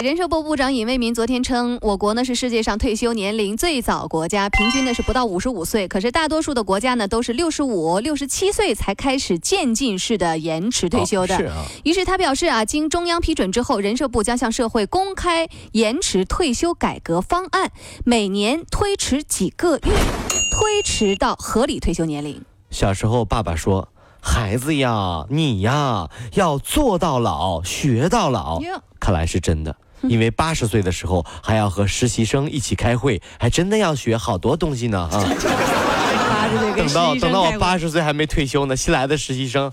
[0.00, 5.88] 人社部部长尹卫民昨天称，我国呢是世界上退休年龄最早国家，平均呢是不到五十五岁。
[5.88, 11.36] 可是大多数的国家呢都是六十五、六十七岁才开始渐进式的延迟退休的。
[11.36, 17.72] 是啊，于是他表示啊，经中央批准之后，人社部将向社会公开延迟退休改革方案，
[18.04, 22.40] 每年推迟几个月，推迟到合理退休年龄。
[22.70, 23.88] 小时候爸爸说
[24.22, 28.60] ：“孩子呀，你呀要做到老，学到老。”
[29.00, 29.76] 看来是真的。
[30.02, 35.24] 因为八十岁的时候还要和实习生一起开会，还真的要学好多东西呢啊！
[36.76, 39.70] 等到等到我八十岁还没退休呢，新来的实习生，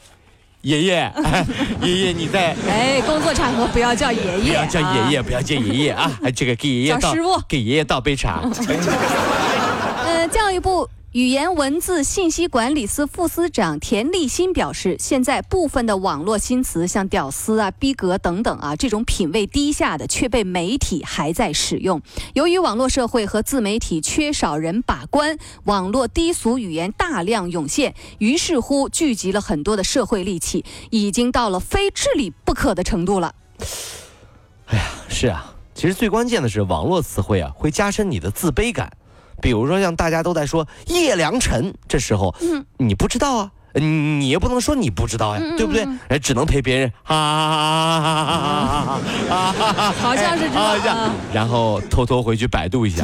[0.61, 1.45] 爷爷，哎
[1.81, 6.11] 爷爷你在， 哎，工作场合不要叫爷爷，不要叫爷爷，啊不要叫爷爷啊！
[6.23, 7.13] 哎，这个给爷爷倒
[7.47, 8.41] 给爷爷倒杯茶。
[10.05, 22.01] 呃，教育部语言文字信息管理司副司长田立新表示，现在部分的网络新词，像“屌丝”啊、“逼格”等等啊，这种品味低下的，却被媒体还在使用。
[22.33, 33.33] 由于网络社会和自媒体缺少人把关，网络低俗语言大量涌现，于是乎聚集了很多的社会戾气，已经到了非治理不可的程度了。
[34.65, 38.91] 哎呀，是啊，其实最关键的是网络词汇啊，会加深你的自卑感。
[39.41, 45.85] 比如说像大家都在说叶良辰，这时候，嗯，你不知道啊，你也不能说你不知道呀，对不对？
[46.07, 50.55] 哎，只能陪别人， 哈哈哈哈哈哈，好像是这
[50.87, 53.03] 样，然后偷偷回去百度一下，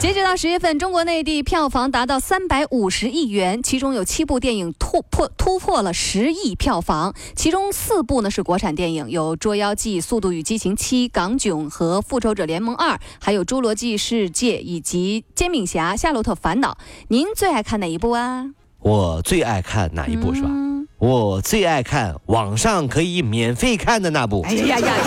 [0.00, 16.72] 截止到十月份，中国内地票房达到三百五十亿元，其中有七部电影突破突破了十亿票房，其中四部呢是国产电影，有《捉妖记》《速度与激情七》《港囧》和《复仇者联盟二》，还有《侏罗纪世界》以及《煎饼侠：夏洛特烦恼》。
[17.08, 18.46] 您最爱看哪一部啊？
[18.78, 20.48] 我最爱看哪一部是吧？
[20.50, 24.40] 嗯我最爱看网上可以免费看的那部。
[24.46, 25.04] 哎呀呀呀呀！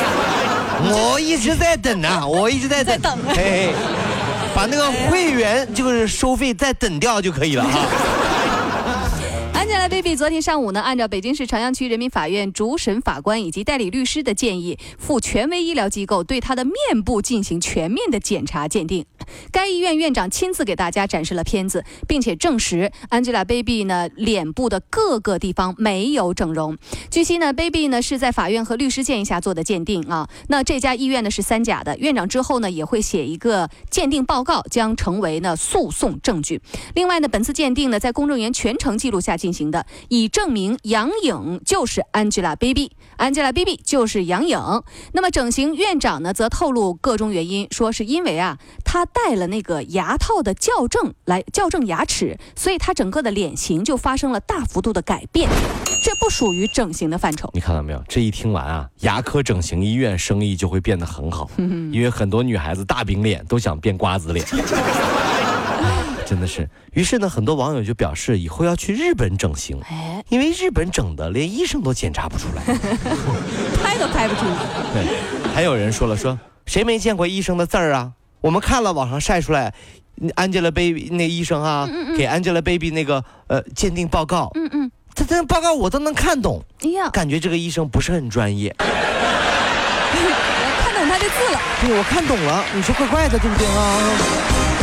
[0.91, 3.73] 我一直在等啊，我一直在等，在等嘿嘿，
[4.55, 7.87] 把那个会员就是收费再等掉就可以了啊。
[9.53, 19.05] Angelababy 昨天上午呢，按照北京市朝阳区人民法院主审法官以及代理律师的建议，赴权威医疗机构对她的面部进行全面的检查鉴定。
[19.51, 26.77] 该医院院长亲自给大家展示了片子，并且证实 Angelababy 呢脸部的各个地方没有整容。
[27.09, 30.29] 据悉呢，Baby 呢是在法院和律师建议下做的鉴定啊。
[30.47, 36.61] 那这家医院呢是三甲的，院长之后呢也会写一个鉴定报告，将成为呢诉讼证据。
[36.95, 44.59] 另外呢，本次鉴定呢在公证员全程记录下进行的，以证明杨颖就是 Angelababy，Angelababy 就是杨颖。
[45.13, 55.49] 那么整形院长呢则透露各种原因，说是因为啊她戴了那个牙套的矫正来矫正牙齿，所以他整个的脸型就发生了大幅度的改变，
[56.03, 57.49] 这不属于整形的范畴。
[57.53, 58.03] 你看到没有？
[58.07, 61.49] 这一听完啊，牙科整形医院生意就会变得很好，
[61.91, 64.45] 因为很多女孩子大饼脸都想变瓜子脸。
[66.25, 72.63] 真的是，于是呢，很多网友就表示以后要去日本整形，哎，因为日本整的连医生都检查不出来。
[73.83, 74.41] 拍都拍不出。
[74.93, 75.05] 对，
[75.53, 78.13] 还有人说了说，谁没见过医生的字儿啊？
[78.43, 79.73] 我们看了网上晒出来
[80.35, 88.75] ，Angelababy 那医生啊，给 Angelababy 那个呃鉴定报告，嗯嗯，他这报告我都能看懂，哎呀，感觉这个医生不是很专业。
[88.83, 88.85] 我
[90.83, 91.59] 看懂他的字了。
[91.79, 94.82] 对，我看懂了，你说怪怪的，对不对啊？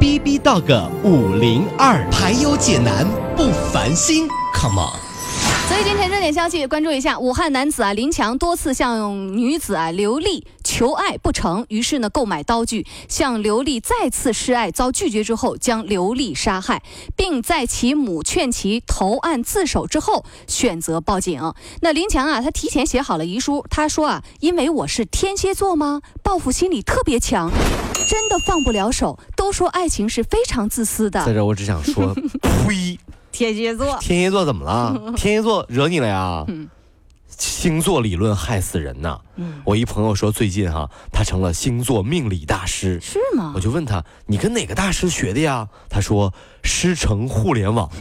[0.00, 3.06] B B Dog 五零二，排忧解难
[3.36, 5.09] 不烦心，Come on。
[5.80, 16.82] 所以今天热点消息，关注一下武汉男子啊林强多次向女子啊刘丽求求爱不成，于是呢购买刀具向刘丽再次示爱，遭拒绝之后将刘丽杀害，
[17.14, 21.52] 并在其母劝其投案自首之后选择报警。
[21.82, 26.00] 那林强啊，他提前写好了遗书，他说啊，因为我是天蝎座吗？
[26.22, 27.50] 报复心理特别强，
[28.08, 29.18] 真的放不了手。
[29.36, 32.14] 都说爱情是非常自私的，在这我只想说，
[32.66, 32.98] 呸！
[33.40, 34.94] 天蝎座，天蝎座怎么了？
[35.16, 36.44] 天蝎座惹你了呀？
[37.38, 39.18] 星座理论害死人呐！
[39.64, 43.52] 我一朋友说最近哈，他成了星座命理大师，是吗？
[43.54, 45.66] 我就问他，你跟哪个大师学的呀？
[45.88, 47.88] 他说师承互联网。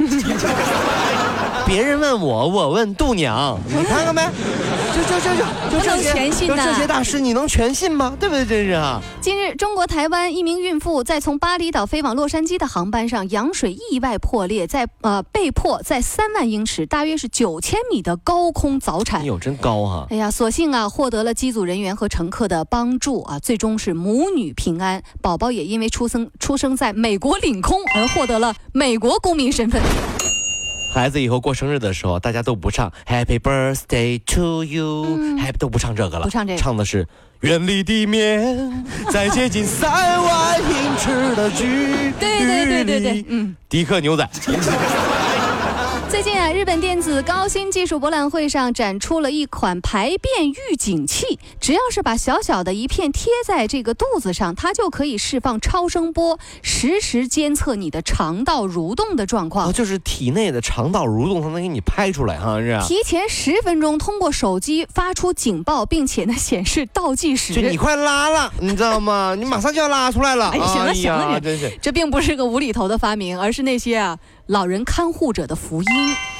[1.69, 4.27] 别人问我，我问度娘，你看看呗？
[4.91, 8.17] 就就就就就这些，就这些大师，你能全信吗？
[8.19, 8.43] 对不对？
[8.43, 8.99] 真是啊！
[9.21, 19.21] 近日，中国台湾一名孕妇在从巴厘岛飞往洛杉矶的航班上，羊水意外破裂，在呃被迫在三万英尺，大约是九千米的高空早产。
[19.21, 20.07] 哎呦，真高哈！
[20.09, 29.79] 哎呀，所幸啊，获得了机组人员和乘客的帮助啊，最终是母女平安，宝宝也因为出生出生在美国领空而获得了美国公民身份。
[30.91, 37.07] 孩子以后过生日的时候，大家都不唱 Happy Birthday to you，Happy 都不唱这个了，不唱这个，唱的是
[37.41, 42.11] 远离地面，在接近三万英尺的距 离。
[42.19, 44.27] 对对对对对，嗯，迪克牛仔。
[46.21, 59.69] 最近啊，日本电子高新技术博览会上展出了一款排便预警器，只要是把小小的一片贴在这个肚子上，它就可以释放超声波，实时监测你的肠道蠕动的状况。
[59.69, 67.53] 哦，就是体内的肠道蠕动，它能给你拍出来哈，是提前十分钟通过手机发出警报，并且呢显示倒计时。
[67.53, 69.35] 就你快拉了，你知道吗？
[69.39, 70.49] 你马上就要拉出来了。
[70.49, 71.71] 哎，行了行了，真是。
[71.81, 74.19] 这并不是个无厘头的发明，而是那些啊。
[74.49, 75.87] 老人看护者的福音，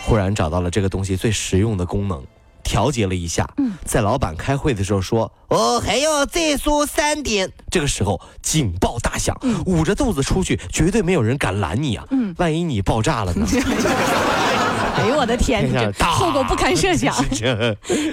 [0.04, 2.24] 忽然找到了这个东西最实用的功能，
[2.70, 3.52] 调节了一下。
[3.58, 9.36] 嗯，在老板开会的时候说：“哦，还要再说三点。”这个时候警报大响，
[9.66, 12.06] 捂着肚子出去，绝对没有人敢拦你啊！
[12.12, 13.48] 嗯，万一你爆炸了呢？
[14.96, 15.66] 哎呦我的天，
[16.02, 17.16] 后果不堪设想。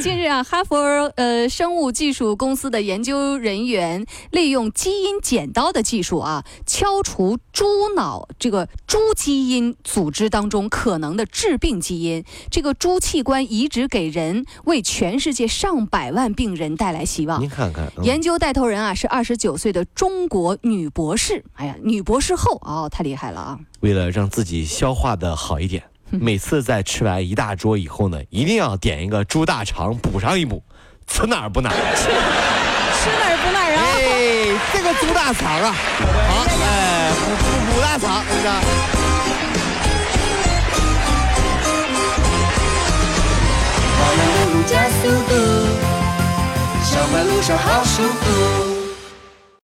[0.00, 0.76] 近日啊，哈佛
[1.16, 7.64] 呃生物技术公司的研究人员利用基因剪刀的技术啊，敲除猪
[7.96, 17.40] 脑这个猪基因组织当中可能的致病基因，这个猪器官移植给人，为全世界上百万病人带来希望。
[17.40, 21.44] 您看看，研究带头人啊是二十九岁的中国女博士。
[21.54, 23.58] 哎呀，女博士后哦，太厉害了啊！
[23.80, 25.82] 为了让自己消化的好一点。
[26.08, 30.62] 每次在吃完一大桌以后呢，一定要点一个猪大肠补上一补，
[31.08, 33.82] 吃哪儿补哪儿，吃哪儿补哪儿啊！
[33.98, 35.74] 哎，这个猪大肠啊，
[36.28, 39.25] 好，哎，补补大肠，是不
[44.66, 45.34] 加速度，
[46.82, 48.65] 小马路上好舒服。